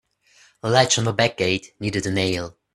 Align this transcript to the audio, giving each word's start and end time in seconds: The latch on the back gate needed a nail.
The 0.63 0.69
latch 0.71 0.97
on 0.97 1.03
the 1.03 1.13
back 1.13 1.37
gate 1.37 1.75
needed 1.79 2.07
a 2.07 2.11
nail. 2.11 2.57